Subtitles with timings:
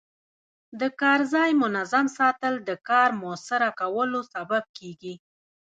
[0.79, 5.13] د کار ځای منظم ساتل د کار موثره کولو سبب کېږي.